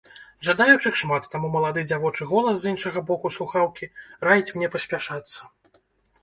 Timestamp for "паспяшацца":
4.79-5.39